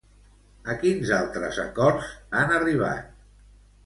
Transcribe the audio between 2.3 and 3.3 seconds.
han arribat?